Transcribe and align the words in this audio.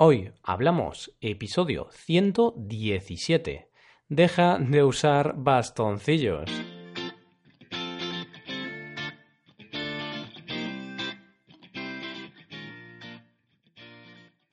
Hoy 0.00 0.30
hablamos 0.44 1.12
episodio 1.20 1.88
117. 1.90 3.68
Deja 4.08 4.56
de 4.60 4.84
usar 4.84 5.34
bastoncillos. 5.36 6.48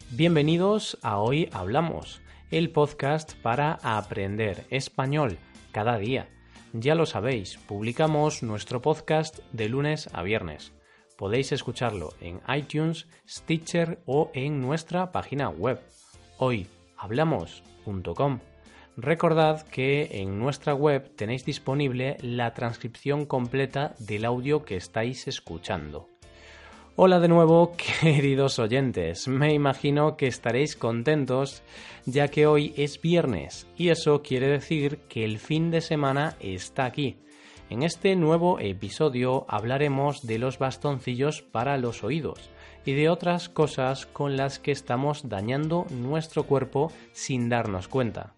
Bienvenidos 0.09 0.97
a 1.03 1.19
Hoy 1.19 1.47
Hablamos, 1.51 2.23
el 2.49 2.71
podcast 2.71 3.35
para 3.43 3.73
aprender 3.83 4.65
español 4.71 5.37
cada 5.71 5.99
día. 5.99 6.27
Ya 6.73 6.95
lo 6.95 7.05
sabéis, 7.05 7.59
publicamos 7.67 8.41
nuestro 8.41 8.81
podcast 8.81 9.41
de 9.51 9.69
lunes 9.69 10.09
a 10.11 10.23
viernes. 10.23 10.74
Podéis 11.17 11.51
escucharlo 11.51 12.13
en 12.19 12.41
iTunes, 12.53 13.07
Stitcher 13.27 13.99
o 14.05 14.31
en 14.33 14.61
nuestra 14.61 15.11
página 15.11 15.49
web 15.49 15.79
hoyhablamos.com. 16.37 18.39
Recordad 18.97 19.67
que 19.67 20.21
en 20.21 20.39
nuestra 20.39 20.73
web 20.73 21.11
tenéis 21.15 21.45
disponible 21.45 22.17
la 22.21 22.53
transcripción 22.53 23.25
completa 23.25 23.93
del 23.99 24.25
audio 24.25 24.63
que 24.63 24.77
estáis 24.77 25.27
escuchando. 25.27 26.07
Hola 26.97 27.19
de 27.19 27.27
nuevo, 27.27 27.73
queridos 28.01 28.57
oyentes. 28.57 29.27
Me 29.27 29.53
imagino 29.53 30.15
que 30.15 30.27
estaréis 30.27 30.77
contentos 30.77 31.61
ya 32.05 32.29
que 32.29 32.47
hoy 32.47 32.73
es 32.77 33.01
viernes 33.01 33.67
y 33.77 33.89
eso 33.89 34.21
quiere 34.21 34.47
decir 34.47 34.99
que 35.09 35.25
el 35.25 35.39
fin 35.39 35.71
de 35.71 35.81
semana 35.81 36.37
está 36.39 36.85
aquí. 36.85 37.17
En 37.67 37.81
este 37.81 38.15
nuevo 38.15 38.59
episodio 38.59 39.45
hablaremos 39.49 40.27
de 40.27 40.37
los 40.37 40.59
bastoncillos 40.59 41.41
para 41.41 41.77
los 41.77 42.03
oídos 42.03 42.51
y 42.85 42.93
de 42.93 43.09
otras 43.09 43.49
cosas 43.49 44.05
con 44.05 44.37
las 44.37 44.59
que 44.59 44.71
estamos 44.71 45.29
dañando 45.29 45.87
nuestro 45.89 46.43
cuerpo 46.43 46.91
sin 47.11 47.49
darnos 47.49 47.87
cuenta. 47.87 48.35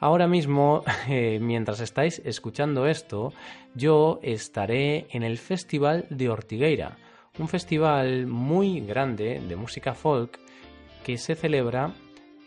Ahora 0.00 0.26
mismo, 0.26 0.84
eh, 1.08 1.38
mientras 1.40 1.80
estáis 1.80 2.20
escuchando 2.26 2.86
esto, 2.86 3.32
yo 3.74 4.20
estaré 4.22 5.06
en 5.10 5.22
el 5.22 5.38
Festival 5.38 6.04
de 6.10 6.28
Ortigueira, 6.28 6.98
un 7.38 7.48
festival 7.48 8.26
muy 8.26 8.80
grande 8.80 9.40
de 9.40 9.56
música 9.56 9.94
folk 9.94 10.38
que 11.04 11.16
se 11.16 11.34
celebra 11.36 11.94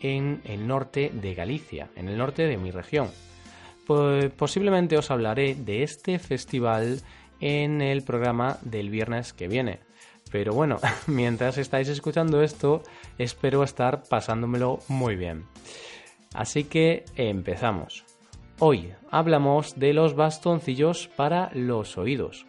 en 0.00 0.40
el 0.44 0.68
norte 0.68 1.10
de 1.12 1.34
Galicia, 1.34 1.90
en 1.96 2.08
el 2.08 2.16
norte 2.16 2.46
de 2.46 2.58
mi 2.58 2.70
región. 2.70 3.08
Pues 3.86 4.30
posiblemente 4.32 4.98
os 4.98 5.10
hablaré 5.10 5.54
de 5.54 5.82
este 5.82 6.18
festival 6.18 7.00
en 7.40 7.80
el 7.80 8.02
programa 8.02 8.58
del 8.62 8.90
viernes 8.90 9.32
que 9.32 9.48
viene. 9.48 9.80
Pero 10.30 10.52
bueno, 10.52 10.78
mientras 11.06 11.58
estáis 11.58 11.88
escuchando 11.88 12.42
esto, 12.42 12.82
espero 13.18 13.62
estar 13.62 14.02
pasándomelo 14.08 14.80
muy 14.88 15.16
bien. 15.16 15.44
Así 16.34 16.64
que 16.64 17.04
empezamos. 17.14 18.04
Hoy 18.58 18.92
hablamos 19.10 19.78
de 19.78 19.92
los 19.92 20.14
bastoncillos 20.14 21.08
para 21.14 21.50
los 21.54 21.96
oídos. 21.98 22.46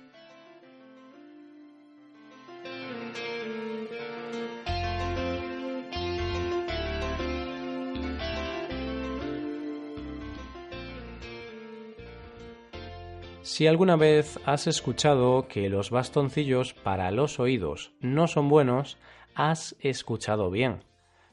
Si 13.58 13.66
alguna 13.66 13.96
vez 13.96 14.40
has 14.46 14.68
escuchado 14.68 15.48
que 15.48 15.68
los 15.68 15.90
bastoncillos 15.90 16.76
para 16.76 17.10
los 17.10 17.40
oídos 17.40 17.92
no 18.00 18.28
son 18.28 18.50
buenos, 18.50 19.00
has 19.34 19.76
escuchado 19.80 20.52
bien. 20.52 20.84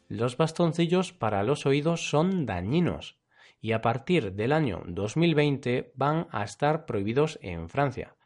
Los 0.08 0.38
bastoncillos 0.38 1.12
para 1.12 1.42
los 1.42 1.66
oídos 1.66 2.08
son 2.08 2.46
dañinos 2.46 3.18
y 3.60 3.72
a 3.72 3.82
partir 3.82 4.32
del 4.32 4.52
año 4.52 4.84
2020 4.86 5.92
van 5.96 6.26
a 6.30 6.44
estar 6.44 6.86
prohibidos 6.86 7.38
en 7.42 7.68
Francia, 7.68 8.16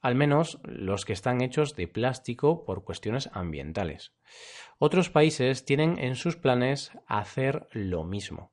al 0.00 0.14
menos 0.14 0.58
los 0.64 1.04
que 1.04 1.12
están 1.12 1.42
hechos 1.42 1.76
de 1.76 1.88
plástico 1.88 2.64
por 2.64 2.84
cuestiones 2.84 3.28
ambientales. 3.34 4.14
Otros 4.78 5.10
países 5.10 5.66
tienen 5.66 5.98
en 5.98 6.16
sus 6.16 6.36
planes 6.36 6.92
hacer 7.06 7.68
lo 7.72 8.02
mismo. 8.04 8.51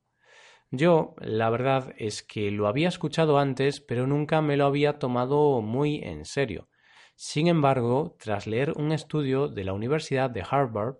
Yo, 0.72 1.16
la 1.19 1.50
verdad 1.50 1.94
es 1.97 2.22
que 2.22 2.52
lo 2.52 2.68
había 2.68 2.90
escuchado 2.90 3.40
antes, 3.40 3.81
pero 3.81 4.06
nunca 4.06 4.41
me 4.41 4.56
lo 4.56 4.66
había 4.66 5.00
tomado 5.00 5.62
muy 5.62 6.03
en 6.03 6.25
serio. 6.25 6.69
Sin 7.16 7.47
embargo, 7.47 8.16
tras 8.19 8.46
leer 8.46 8.74
un 8.78 8.91
estudio 8.91 9.47
de 9.47 9.63
la 9.63 9.74
Universidad 9.74 10.30
de 10.30 10.46
Harvard, 10.47 10.97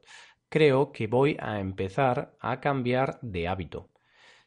creo 0.50 0.92
que 0.92 1.06
voy 1.06 1.38
a 1.40 1.60
empezar 1.60 2.36
a 2.40 2.60
cambiar 2.60 3.20
de 3.22 3.48
hábito. 3.48 3.92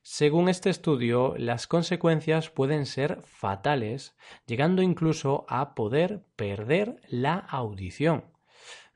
Según 0.03 0.49
este 0.49 0.71
estudio, 0.71 1.35
las 1.39 1.69
consecuencias 1.69 2.51
pueden 2.51 2.85
ser 2.85 3.23
fatales, 3.23 4.17
llegando 4.47 4.83
incluso 4.83 5.47
a 5.49 5.77
poder 5.77 6.25
perder 6.35 7.01
la 7.09 7.37
audición 7.37 8.33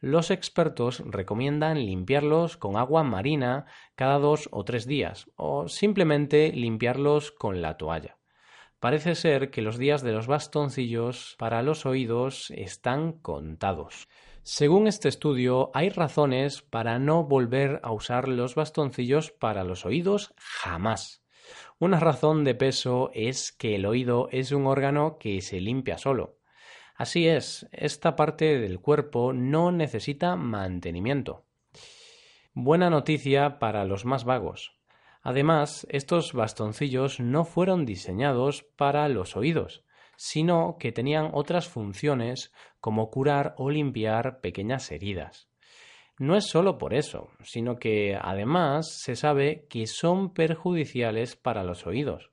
los 0.01 0.31
expertos 0.31 1.03
recomiendan 1.07 1.85
limpiarlos 1.85 2.57
con 2.57 2.77
agua 2.77 3.03
marina 3.03 3.67
cada 3.95 4.19
dos 4.19 4.49
o 4.53 4.65
tres 4.65 4.87
días 4.87 5.31
o 5.37 5.69
simplemente 5.69 6.53
limpiarlos 6.53 7.33
con 7.33 7.63
la 7.63 7.77
toalla. 7.77 8.19
Parece 8.79 9.15
ser 9.15 9.51
que 9.51 9.63
los 9.63 9.79
días 9.79 10.03
de 10.03 10.13
los 10.13 10.27
bastoncillos 10.27 11.35
para 11.39 11.63
los 11.63 11.87
oídos 11.87 12.51
están 12.51 13.13
contados. 13.13 14.09
Según 14.43 14.87
este 14.87 15.09
estudio, 15.09 15.71
hay 15.75 15.89
razones 15.89 16.63
para 16.63 16.99
no 16.99 17.25
volver 17.25 17.81
a 17.83 17.93
usar 17.93 18.29
los 18.29 18.55
bastoncillos 18.55 19.33
para 19.33 19.65
los 19.65 19.87
oídos 19.87 20.35
jamás. 20.37 21.25
Una 21.79 21.99
razón 21.99 22.45
de 22.45 22.55
peso 22.55 23.11
es 23.13 23.51
que 23.51 23.75
el 23.75 23.87
oído 23.87 24.29
es 24.31 24.53
un 24.53 24.67
órgano 24.67 25.19
que 25.19 25.41
se 25.41 25.61
limpia 25.61 25.99
solo. 25.99 26.39
Así 26.97 27.29
es, 27.29 27.69
esta 27.73 28.17
parte 28.17 28.59
del 28.59 28.81
cuerpo 28.81 29.35
no 29.35 29.71
necesita 29.71 30.35
mantenimiento. 30.35 31.45
Buena 32.55 32.89
noticia 32.89 33.59
para 33.59 33.85
los 33.85 34.07
más 34.07 34.25
vagos. 34.25 34.79
Además, 35.23 35.87
estos 35.91 36.33
bastoncillos 36.33 37.21
no 37.21 37.45
fueron 37.45 37.85
diseñados 37.85 38.63
para 38.77 39.09
los 39.09 39.37
oídos, 39.37 39.85
sino 40.17 40.77
que 40.79 40.91
tenían 40.91 41.31
otras 41.35 41.69
funciones 41.69 42.53
como 42.81 43.11
curar 43.11 43.55
o 43.59 43.69
limpiar 43.69 44.41
pequeñas 44.41 44.91
heridas. 44.91 45.49
No 46.19 46.35
es 46.35 46.47
solo 46.47 46.79
por 46.79 46.95
eso, 46.95 47.29
sino 47.43 47.77
que 47.77 48.19
además 48.19 48.87
se 49.03 49.17
sabe 49.17 49.67
que 49.69 49.87
son 49.87 50.33
perjudiciales 50.33 51.37
para 51.37 51.63
los 51.63 51.87
oídos. 51.87 52.31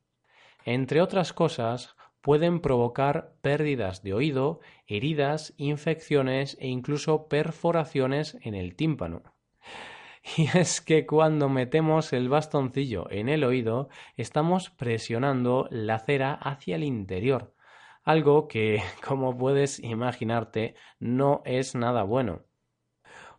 Entre 0.63 1.01
otras 1.01 1.33
cosas, 1.33 1.97
pueden 2.23 2.61
provocar 2.61 3.33
pérdidas 3.41 4.01
de 4.01 4.13
oído, 4.13 4.61
heridas, 4.87 5.53
infecciones 5.57 6.57
e 6.61 6.67
incluso 6.67 7.27
perforaciones 7.27 8.37
en 8.41 8.55
el 8.55 8.75
tímpano. 8.75 9.21
Y 10.37 10.47
es 10.57 10.79
que 10.79 11.05
cuando 11.05 11.49
metemos 11.49 12.13
el 12.13 12.29
bastoncillo 12.29 13.11
en 13.11 13.27
el 13.27 13.43
oído, 13.43 13.89
estamos 14.15 14.69
presionando 14.69 15.67
la 15.69 15.99
cera 15.99 16.33
hacia 16.33 16.77
el 16.77 16.85
interior, 16.85 17.53
algo 18.05 18.47
que, 18.47 18.81
como 19.05 19.37
puedes 19.37 19.83
imaginarte, 19.83 20.75
no 20.99 21.41
es 21.43 21.75
nada 21.75 22.03
bueno. 22.03 22.43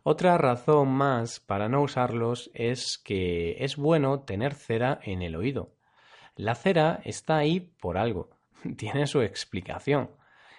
Otra 0.03 0.37
razón 0.37 0.89
más 0.89 1.39
para 1.39 1.69
no 1.69 1.81
usarlos 1.81 2.51
es 2.53 2.99
que 2.99 3.63
es 3.63 3.77
bueno 3.77 4.19
tener 4.19 4.53
cera 4.53 4.99
en 5.01 5.23
el 5.23 5.35
oído. 5.35 5.73
La 6.35 6.53
cera 6.53 7.01
está 7.03 7.37
ahí 7.37 7.61
por 7.81 7.97
algo 7.97 8.35
tiene 8.77 9.07
su 9.07 9.21
explicación. 9.21 10.11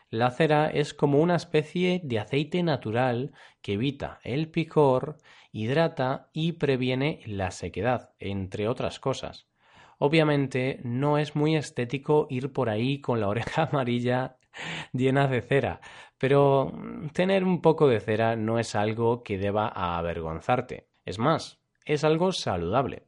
La 0.09 0.31
cera 0.31 0.69
es 0.69 0.95
como 0.95 1.19
una 1.19 1.35
especie 1.35 2.01
de 2.05 2.21
aceite 2.21 2.63
natural 2.63 3.33
que 3.61 3.73
evita 3.73 4.21
el 4.23 4.51
picor, 4.51 5.19
hidrata 5.51 6.31
y 6.33 6.53
previene 6.53 7.21
la 7.27 7.51
sequedad, 7.51 8.13
entre 8.21 8.69
otras 8.69 9.01
cosas. 9.01 9.49
Obviamente 9.99 10.81
no 10.85 11.19
es 11.19 11.35
muy 11.35 11.57
estético 11.57 12.27
ir 12.31 12.53
por 12.53 12.69
ahí 12.69 13.01
con 13.01 13.21
la 13.21 13.29
oreja 13.29 13.63
amarilla 13.73 14.37
llena 14.93 15.27
de 15.27 15.43
cera, 15.43 15.81
pero 16.19 16.73
tener 17.13 17.45
un 17.45 17.61
poco 17.61 17.89
de 17.89 18.01
cera 18.01 18.37
no 18.37 18.59
es 18.59 18.75
algo 18.75 19.23
que 19.23 19.39
deba 19.39 19.69
avergonzarte. 19.69 20.89
Es 21.05 21.19
más, 21.19 21.61
es 21.85 22.05
algo 22.05 22.33
saludable. 22.33 23.05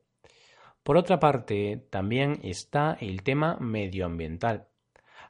Por 0.82 0.96
otra 0.96 1.20
parte, 1.20 1.87
también 1.90 2.40
está 2.43 2.96
el 3.00 3.23
tema 3.23 3.56
medioambiental. 3.61 4.68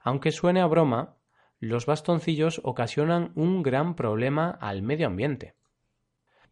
Aunque 0.01 0.33
suene 0.33 0.61
a 0.61 0.67
broma, 0.67 1.17
los 1.61 1.87
bastoncillos 1.87 2.61
ocasionan 2.65 3.33
un 3.35 3.63
gran 3.63 3.95
problema 3.95 4.51
al 4.61 4.83
medio 4.83 5.09
ambiente. 5.09 5.55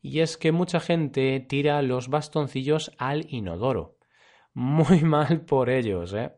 Y 0.02 0.20
es 0.20 0.37
que 0.37 0.52
mucha 0.52 0.81
gente 0.81 1.40
tira 1.40 1.81
los 1.82 2.08
bastoncillos 2.08 2.93
al 2.98 3.26
inodoro. 3.32 3.98
Muy 4.52 5.00
mal 5.02 5.43
por 5.43 5.70
ellos, 5.70 6.12
¿eh? 6.12 6.32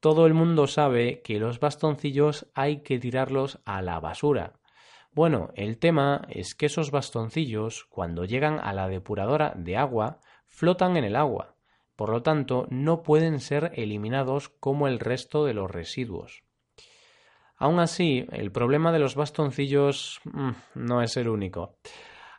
Todo 0.00 0.26
el 0.26 0.34
mundo 0.34 0.66
sabe 0.66 1.22
que 1.22 1.38
los 1.38 1.60
bastoncillos 1.60 2.46
hay 2.54 2.82
que 2.82 2.98
tirarlos 2.98 3.60
a 3.64 3.80
la 3.82 3.98
basura. 4.00 4.60
Bueno, 5.12 5.50
el 5.54 5.78
tema 5.78 6.26
es 6.28 6.54
que 6.54 6.66
esos 6.66 6.90
bastoncillos, 6.90 7.86
cuando 7.88 8.24
llegan 8.24 8.60
a 8.60 8.72
la 8.74 8.88
depuradora 8.88 9.54
de 9.56 9.76
agua, 9.76 10.20
flotan 10.46 10.96
en 10.96 11.04
el 11.04 11.16
agua. 11.16 11.54
Por 11.96 12.10
lo 12.10 12.22
tanto, 12.22 12.66
no 12.68 13.02
pueden 13.02 13.40
ser 13.40 13.72
eliminados 13.76 14.48
como 14.48 14.88
el 14.88 14.98
resto 14.98 15.44
de 15.44 15.54
los 15.54 15.70
residuos. 15.70 16.43
Aún 17.64 17.80
así, 17.80 18.26
el 18.30 18.52
problema 18.52 18.92
de 18.92 18.98
los 18.98 19.14
bastoncillos 19.14 20.20
mm, 20.24 20.50
no 20.74 21.00
es 21.00 21.16
el 21.16 21.30
único. 21.30 21.78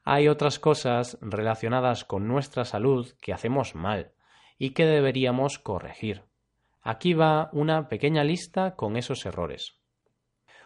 Hay 0.04 0.28
otras 0.28 0.60
cosas 0.60 1.18
relacionadas 1.20 2.06
con 2.06 2.28
nuestra 2.28 2.64
salud 2.64 3.12
que 3.20 3.34
hacemos 3.34 3.74
mal 3.74 4.12
y 4.60 4.76
que 4.76 4.86
deberíamos 4.86 5.58
corregir. 5.58 6.26
Aquí 6.84 7.16
va 7.16 7.50
una 7.54 7.90
pequeña 7.90 8.24
lista 8.24 8.76
con 8.76 8.98
esos 8.98 9.26
errores. 9.26 9.80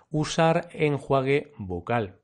Usar 0.09 0.67
enjuague 0.73 1.53
bucal. 1.57 2.19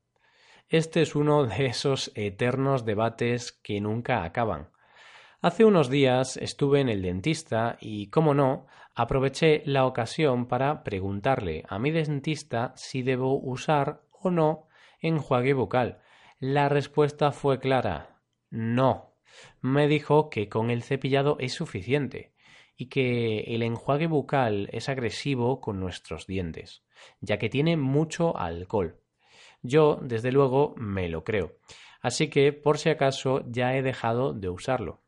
Este 0.67 1.03
es 1.03 1.15
uno 1.15 1.45
de 1.45 1.67
esos 1.67 2.11
eternos 2.15 2.83
debates 2.83 3.53
que 3.53 3.79
nunca 3.79 4.25
acaban. 4.25 4.71
Hace 5.39 5.63
unos 5.63 5.89
días 5.89 6.35
estuve 6.35 6.81
en 6.81 6.89
el 6.89 7.01
dentista 7.01 7.77
y, 7.79 8.09
como 8.09 8.33
no, 8.33 8.65
aproveché 8.95 9.61
la 9.65 9.85
ocasión 9.85 10.47
para 10.47 10.83
preguntarle 10.83 11.63
a 11.67 11.77
mi 11.77 11.91
dentista 11.91 12.73
si 12.75 13.03
debo 13.03 13.39
usar 13.39 14.01
o 14.11 14.31
no 14.31 14.67
enjuague 14.99 15.53
bucal. 15.53 16.01
La 16.39 16.69
respuesta 16.69 17.31
fue 17.31 17.59
clara. 17.59 18.21
No. 18.49 19.13
Me 19.61 19.87
dijo 19.87 20.29
que 20.29 20.47
con 20.47 20.69
el 20.69 20.81
cepillado 20.81 21.37
es 21.39 21.53
suficiente 21.53 22.33
y 22.77 22.87
que 22.87 23.39
el 23.53 23.63
enjuague 23.63 24.07
bucal 24.07 24.69
es 24.71 24.89
agresivo 24.89 25.61
con 25.61 25.79
nuestros 25.79 26.25
dientes, 26.27 26.83
ya 27.19 27.37
que 27.37 27.49
tiene 27.49 27.77
mucho 27.77 28.37
alcohol. 28.37 29.01
Yo, 29.61 29.99
desde 30.01 30.31
luego, 30.31 30.73
me 30.77 31.09
lo 31.09 31.23
creo. 31.23 31.57
Así 32.01 32.29
que, 32.29 32.53
por 32.53 32.77
si 32.77 32.89
acaso, 32.89 33.43
ya 33.49 33.75
he 33.75 33.81
dejado 33.81 34.33
de 34.33 34.49
usarlo. 34.49 35.01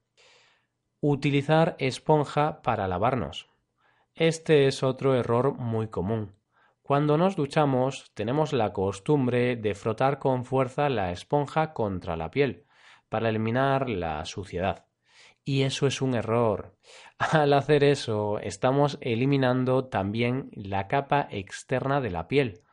Utilizar 1.00 1.76
esponja 1.78 2.62
para 2.62 2.88
lavarnos. 2.88 3.48
Este 4.20 4.66
es 4.66 4.82
otro 4.82 5.14
error 5.14 5.54
muy 5.60 5.90
común. 5.90 6.34
Cuando 6.82 7.20
nos 7.20 7.36
duchamos 7.36 8.10
tenemos 8.16 8.52
la 8.52 8.74
costumbre 8.74 9.56
de 9.56 9.76
frotar 9.76 10.18
con 10.18 10.44
fuerza 10.44 10.90
la 10.90 11.12
esponja 11.12 11.72
contra 11.72 12.18
la 12.18 12.32
piel 12.32 12.66
para 13.10 13.30
eliminar 13.30 13.88
la 13.88 14.26
suciedad. 14.26 14.88
Y 15.44 15.62
eso 15.62 15.86
es 15.86 16.02
un 16.02 16.16
error. 16.16 16.76
Al 17.20 17.54
hacer 17.54 17.84
eso 17.84 18.40
estamos 18.40 18.98
eliminando 19.02 19.86
también 19.86 20.50
la 20.52 20.88
capa 20.88 21.28
externa 21.30 22.02
de 22.02 22.10
la 22.10 22.28
piel, 22.28 22.64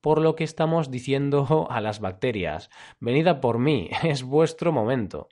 por 0.00 0.20
lo 0.20 0.36
que 0.36 0.44
estamos 0.44 0.88
diciendo 0.92 1.66
a 1.68 1.80
las 1.80 1.98
bacterias, 1.98 2.70
venid 3.00 3.26
por 3.40 3.58
mí, 3.58 3.90
es 4.04 4.22
vuestro 4.22 4.70
momento. 4.70 5.28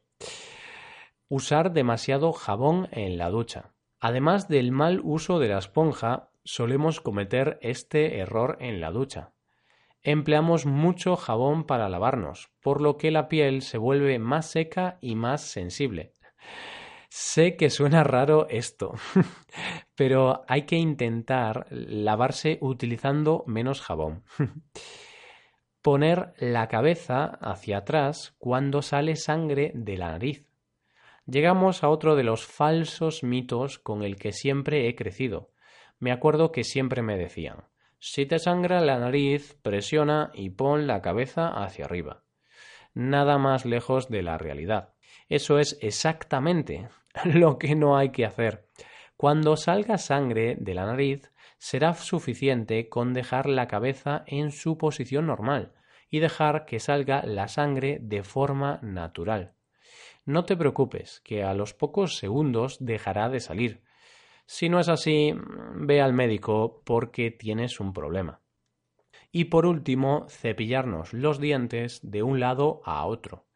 Usar 1.28 1.70
demasiado 1.70 2.32
jabón 2.32 2.88
en 2.90 3.18
la 3.18 3.30
ducha. 3.30 3.70
Además 4.00 4.48
del 4.48 4.72
mal 4.72 5.00
uso 5.04 5.38
de 5.38 5.48
la 5.48 5.58
esponja, 5.58 6.30
solemos 6.42 7.00
cometer 7.00 7.58
este 7.60 8.18
error 8.18 8.56
en 8.60 8.80
la 8.80 8.90
ducha. 8.90 9.32
Empleamos 10.02 10.64
mucho 10.64 11.16
jabón 11.16 11.64
para 11.64 11.90
lavarnos, 11.90 12.50
por 12.60 12.80
lo 12.80 12.96
que 12.96 13.10
la 13.10 13.28
piel 13.28 13.60
se 13.60 13.76
vuelve 13.76 14.18
más 14.18 14.50
seca 14.50 14.96
y 15.02 15.14
más 15.14 15.42
sensible. 15.42 16.14
Sé 17.10 17.56
que 17.56 17.68
suena 17.68 18.02
raro 18.04 18.48
esto, 18.48 18.94
pero 19.94 20.44
hay 20.48 20.62
que 20.62 20.76
intentar 20.76 21.66
lavarse 21.70 22.56
utilizando 22.62 23.44
menos 23.46 23.82
jabón. 23.82 24.24
Poner 25.82 26.32
la 26.38 26.68
cabeza 26.68 27.24
hacia 27.24 27.78
atrás 27.78 28.34
cuando 28.38 28.80
sale 28.80 29.16
sangre 29.16 29.72
de 29.74 29.96
la 29.96 30.12
nariz 30.12 30.49
llegamos 31.30 31.84
a 31.84 31.88
otro 31.88 32.16
de 32.16 32.24
los 32.24 32.44
falsos 32.44 33.22
mitos 33.22 33.78
con 33.78 34.02
el 34.02 34.16
que 34.16 34.32
siempre 34.32 34.88
he 34.88 34.94
crecido. 34.94 35.50
Me 35.98 36.12
acuerdo 36.12 36.52
que 36.52 36.64
siempre 36.64 37.02
me 37.02 37.16
decían 37.16 37.64
si 38.02 38.24
te 38.24 38.38
sangra 38.38 38.80
la 38.80 38.98
nariz, 38.98 39.58
presiona 39.62 40.30
y 40.32 40.48
pon 40.48 40.86
la 40.86 41.02
cabeza 41.02 41.48
hacia 41.48 41.84
arriba. 41.84 42.22
Nada 42.94 43.36
más 43.36 43.66
lejos 43.66 44.08
de 44.08 44.22
la 44.22 44.38
realidad. 44.38 44.94
Eso 45.28 45.58
es 45.58 45.78
exactamente 45.82 46.88
lo 47.24 47.58
que 47.58 47.74
no 47.74 47.98
hay 47.98 48.10
que 48.10 48.24
hacer. 48.24 48.66
Cuando 49.18 49.58
salga 49.58 49.98
sangre 49.98 50.56
de 50.58 50.72
la 50.72 50.86
nariz, 50.86 51.30
será 51.58 51.92
suficiente 51.92 52.88
con 52.88 53.12
dejar 53.12 53.46
la 53.46 53.68
cabeza 53.68 54.24
en 54.26 54.50
su 54.50 54.78
posición 54.78 55.26
normal 55.26 55.74
y 56.08 56.20
dejar 56.20 56.64
que 56.64 56.80
salga 56.80 57.22
la 57.26 57.48
sangre 57.48 57.98
de 58.00 58.22
forma 58.22 58.78
natural. 58.80 59.52
No 60.30 60.44
te 60.44 60.56
preocupes, 60.56 61.20
que 61.24 61.42
a 61.42 61.54
los 61.54 61.74
pocos 61.74 62.16
segundos 62.16 62.76
dejará 62.78 63.28
de 63.28 63.40
salir. 63.40 63.82
Si 64.46 64.68
no 64.68 64.78
es 64.78 64.88
así, 64.88 65.34
ve 65.74 66.00
al 66.00 66.12
médico 66.12 66.82
porque 66.84 67.32
tienes 67.32 67.80
un 67.80 67.92
problema. 67.92 68.40
Y 69.32 69.46
por 69.46 69.66
último, 69.66 70.26
cepillarnos 70.28 71.12
los 71.12 71.40
dientes 71.40 71.98
de 72.04 72.22
un 72.22 72.38
lado 72.38 72.80
a 72.84 73.04
otro. 73.06 73.48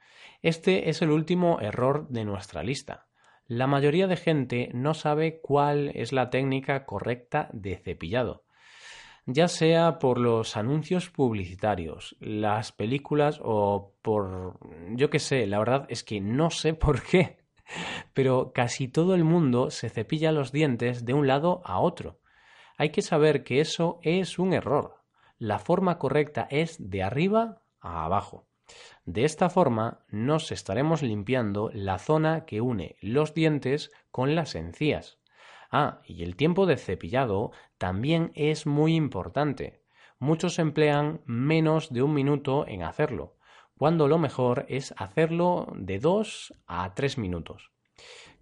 Este 0.43 0.91
es 0.91 1.01
el 1.01 1.13
último 1.13 1.61
error 1.61 2.09
de 2.09 2.25
nuestra 2.25 2.65
lista. 2.65 3.07
La 3.47 3.69
mayoría 3.69 4.09
de 4.09 4.17
gente 4.17 4.71
no 4.75 4.95
sabe 4.95 5.41
cuál 5.41 5.93
es 5.95 6.13
la 6.13 6.29
técnica 6.29 6.87
correcta 6.87 7.51
de 7.53 7.77
cepillado 7.77 8.43
ya 9.27 9.49
sea 9.49 9.99
por 9.99 10.19
los 10.19 10.57
anuncios 10.57 11.11
publicitarios, 11.11 12.17
las 12.21 12.73
películas 12.73 13.41
o 13.43 13.95
por... 14.03 14.59
yo 14.91 15.11
qué 15.11 15.19
sé, 15.19 15.47
la 15.47 15.59
verdad 15.59 15.87
es 15.89 16.05
que 16.05 16.21
no 16.21 16.51
sé 16.51 16.75
por 16.75 17.03
qué, 17.03 17.39
pero 18.13 18.53
casi 18.53 18.89
todo 18.89 19.15
el 19.15 19.25
mundo 19.25 19.71
se 19.71 19.89
cepilla 19.89 20.33
los 20.33 20.53
dientes 20.53 21.05
de 21.05 21.15
un 21.15 21.27
lado 21.27 21.63
a 21.65 21.81
otro. 21.81 22.21
Hay 22.77 22.91
que 22.91 23.03
saber 23.03 23.45
que 23.45 23.61
eso 23.61 24.01
es 24.03 24.39
un 24.39 24.53
error. 24.53 24.97
La 25.39 25.59
forma 25.59 25.99
correcta 25.99 26.47
es 26.51 26.77
de 26.79 27.03
arriba 27.03 27.63
a 27.81 28.05
abajo. 28.05 28.47
De 29.05 29.25
esta 29.25 29.51
forma 29.51 30.05
nos 30.09 30.51
estaremos 30.51 31.03
limpiando 31.03 31.71
la 31.73 31.99
zona 31.99 32.47
que 32.47 32.61
une 32.61 32.97
los 33.01 33.35
dientes 33.35 33.91
con 34.11 34.35
las 34.35 34.55
encías. 34.55 35.19
Ah, 35.77 36.03
y 36.07 36.23
el 36.23 36.37
tiempo 36.37 36.67
de 36.67 36.77
cepillado 36.77 37.51
también 37.79 38.31
es 38.37 38.65
muy 38.65 38.95
importante. 38.95 39.83
Muchos 40.21 40.61
emplean 40.61 41.21
menos 41.27 41.93
de 41.93 42.01
un 42.01 42.15
minuto 42.15 42.65
en 42.69 42.85
hacerlo, 42.85 43.35
cuando 43.77 44.07
lo 44.07 44.19
mejor 44.19 44.67
es 44.69 44.95
hacerlo 44.99 45.67
de 45.75 45.99
dos 45.99 46.55
a 46.69 46.95
tres 46.95 47.19
minutos. 47.19 47.73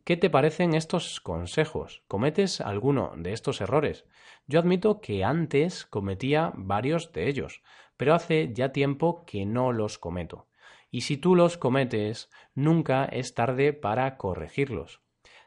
¿Qué 0.04 0.18
te 0.18 0.28
parecen 0.28 0.74
estos 0.74 1.20
consejos? 1.20 2.02
¿Cometes 2.06 2.60
alguno 2.60 3.14
de 3.16 3.32
estos 3.32 3.62
errores? 3.62 4.04
Yo 4.46 4.60
admito 4.60 5.00
que 5.00 5.24
antes 5.24 5.86
cometía 5.86 6.52
varios 6.54 7.14
de 7.14 7.30
ellos, 7.30 7.62
pero 7.96 8.12
hace 8.12 8.52
ya 8.52 8.72
tiempo 8.72 9.24
que 9.24 9.46
no 9.46 9.72
los 9.72 9.96
cometo. 9.96 10.48
Y 10.90 11.00
si 11.00 11.16
tú 11.16 11.34
los 11.34 11.56
cometes, 11.56 12.28
nunca 12.54 13.06
es 13.06 13.32
tarde 13.32 13.72
para 13.72 14.18
corregirlos 14.18 15.00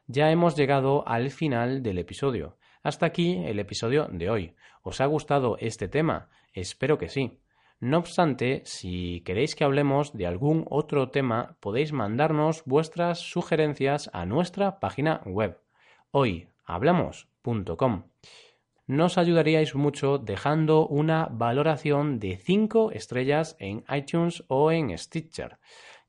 ya 0.08 0.32
hemos 0.32 0.56
llegado 0.56 1.08
al 1.08 1.32
final 1.32 1.84
del 1.84 1.98
episodio. 1.98 2.58
Hasta 2.84 3.06
aquí 3.06 3.44
el 3.46 3.60
episodio 3.60 4.08
de 4.12 4.30
hoy. 4.30 4.56
¿Os 4.84 5.02
ha 5.02 5.06
gustado 5.06 5.58
este 5.60 5.88
tema? 5.88 6.30
Espero 6.54 6.98
que 6.98 7.10
sí. 7.10 7.40
No 7.80 7.98
obstante, 7.98 8.62
si 8.66 9.22
queréis 9.26 9.56
que 9.56 9.64
hablemos 9.64 10.14
de 10.14 10.28
algún 10.28 10.66
otro 10.70 11.10
tema, 11.10 11.58
podéis 11.60 11.92
mandarnos 11.92 12.64
vuestras 12.66 13.20
sugerencias 13.20 14.10
a 14.14 14.26
nuestra 14.26 14.80
página 14.80 15.22
web 15.26 15.60
hoyhablamos.com. 16.16 18.04
Nos 18.88 19.18
ayudaríais 19.18 19.76
mucho 19.76 20.18
dejando 20.18 20.88
una 20.88 21.28
valoración 21.30 22.20
de 22.20 22.38
5 22.38 22.92
estrellas 22.92 23.58
en 23.60 23.84
iTunes 23.90 24.46
o 24.48 24.72
en 24.72 24.98
Stitcher. 24.98 25.58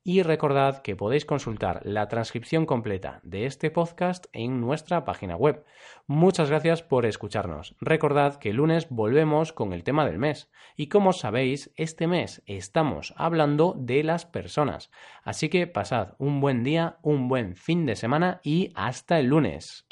Y 0.08 0.22
recordad 0.22 0.82
que 0.82 0.94
podéis 0.94 1.24
consultar 1.24 1.80
la 1.82 2.06
transcripción 2.06 2.64
completa 2.64 3.18
de 3.24 3.44
este 3.44 3.72
podcast 3.72 4.26
en 4.32 4.60
nuestra 4.60 5.04
página 5.04 5.34
web. 5.34 5.64
Muchas 6.06 6.48
gracias 6.48 6.84
por 6.84 7.06
escucharnos. 7.06 7.74
Recordad 7.80 8.36
que 8.36 8.50
el 8.50 8.58
lunes 8.58 8.86
volvemos 8.88 9.52
con 9.52 9.72
el 9.72 9.82
tema 9.82 10.06
del 10.06 10.18
mes. 10.18 10.48
Y 10.76 10.86
como 10.86 11.12
sabéis, 11.12 11.72
este 11.74 12.06
mes 12.06 12.44
estamos 12.46 13.14
hablando 13.16 13.74
de 13.76 14.04
las 14.04 14.26
personas. 14.26 14.92
Así 15.24 15.48
que 15.48 15.66
pasad 15.66 16.14
un 16.18 16.40
buen 16.40 16.62
día, 16.62 16.98
un 17.02 17.26
buen 17.26 17.56
fin 17.56 17.84
de 17.84 17.96
semana 17.96 18.40
y 18.44 18.70
hasta 18.76 19.18
el 19.18 19.26
lunes. 19.26 19.88